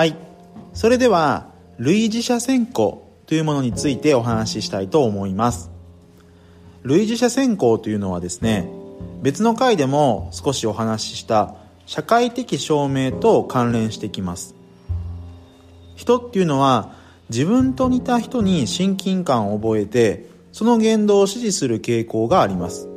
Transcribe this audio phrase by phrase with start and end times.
[0.00, 0.16] はい。
[0.72, 5.70] それでは類似者選考というものについてお話ししたいと思います。
[6.84, 8.66] 類似者選考というのはですね
[9.20, 11.54] 別の回でも少しお話しした
[11.84, 14.54] 社会的証明と関連してきます。
[15.96, 16.94] 人っていうのは
[17.28, 22.88] 自分と似た人に親近感を覚えてその言動を支持する傾向があります。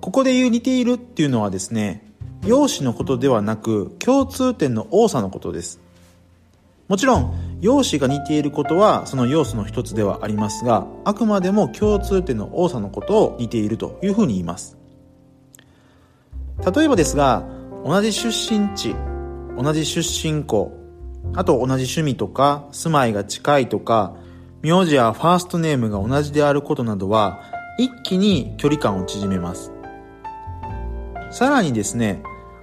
[0.00, 2.09] ここで言う似ているっていうのはですね
[2.46, 5.80] 容姿のことではなく共通点の多さのことです。
[6.88, 14.76] もちろん容姿が似ていることはその要素の一つではありますがあくまでも共通点の多さのことを似ているというふうに言います。
[16.74, 17.44] 例えばですが
[17.84, 18.94] 同じ出身地
[19.56, 20.72] 同じ出身校
[21.34, 24.16] あと同じ趣味とか住まいが近いとか
[24.62, 27.40] 名字やファーストネームが同じであることなどは
[27.78, 29.72] 一気に距離感を縮めます。
[31.30, 32.22] さらにですね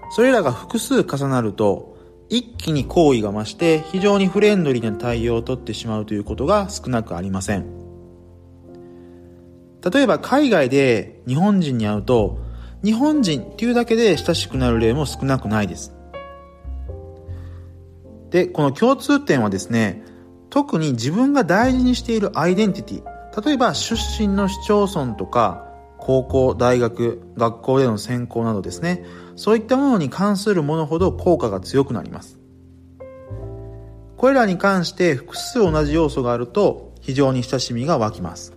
[0.09, 1.97] それらが複数重なると
[2.29, 7.65] 一気に好意が増して非常にフレンドリーな対応をとってしまうということが少なくありません。
[9.89, 12.39] 例えば海外で日本人に会うと
[12.83, 15.93] 日本人っていうだけで親しくなる例も少なくないです。
[18.29, 20.03] でこの共通点はですね
[20.49, 25.66] 特に自分が大事にしているアイデンティティ例えば出身の市町村とか
[26.07, 29.03] 高校、大学、学校での専攻などですね、
[29.35, 32.39] そういったものに関するものほど効果が強くなります。
[34.15, 38.53] これらに関して複数同じ要素があると非常に親しみが湧きます。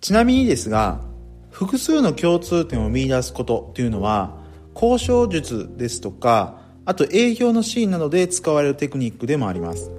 [0.00, 1.02] ちなみにですが、
[1.50, 4.36] 複数の共通点を見出すことというのは、
[4.74, 9.92] 交渉術ですとか、あと営業のシーンなどで使われるテクニックでもあります。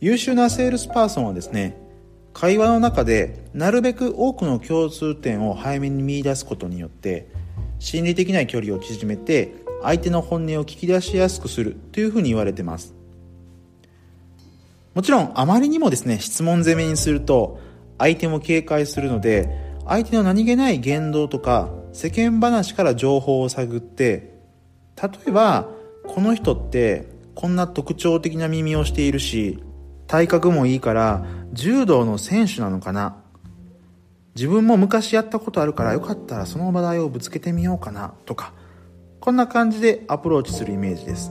[0.00, 1.89] 優秀なセールスパーソンはですね、
[2.32, 7.28] 会話の中でなるべく多くの共通点を早めに見出すことによって
[7.78, 12.94] 心理的な距離を縮めて相手の本音を聞き出しやすくするというふうに言われてます。
[14.94, 17.60] もちろんあまりにもですね質問攻めにすると
[17.98, 19.48] 相手も警戒するので
[19.86, 24.40] 相手の何気ない言動とか世間話から情報を探って
[25.00, 25.68] 例えば
[26.06, 29.62] この人ってこんな特徴的な耳をしているし
[30.10, 33.18] 体格もいいから柔道の選手なのかな。
[34.34, 38.52] 自分も昔やったことあるからよかったらその話題をぶつけてみようかなとか
[39.20, 41.30] こんな感じでアプローチするイメージです。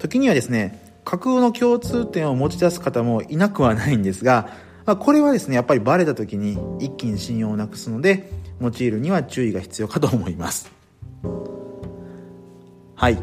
[0.00, 4.48] 時にはですね架空の共通点を持ち出す方もいなくはないんですが、
[4.84, 10.72] まあ、これはですねやっぱりバレた時に一気に信用をなくすので用いるには注意が必要かと思います。
[12.96, 13.18] はい。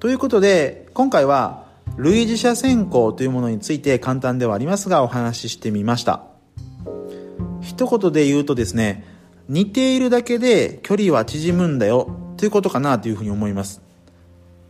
[0.00, 1.67] ということで今回は
[1.98, 6.22] 類似者選考というものについて簡単ではありますがお話ししてみました
[7.60, 9.04] 一言で言うとですね
[9.48, 13.82] 似ているだけで距離は縮むんだよということかなというふうに思います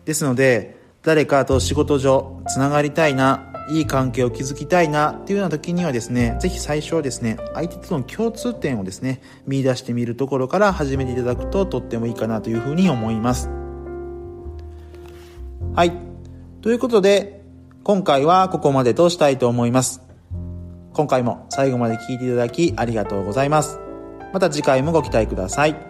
[0.06, 13.50] ですので誰かと仕事上つながりたいないい関係を築きたいなっていうような時にはですね、ぜひ最初はですね、相手との共通点をですね、見出してみるところから始めていただくととってもいいかなというふうに思います。
[15.74, 16.07] はい。
[16.60, 17.44] ということで、
[17.84, 20.02] 今回はここまでとしたいと思います。
[20.92, 23.78] 今回も最後まで聴いていただきありがとうございます。
[24.32, 25.87] また次回もご期待ください。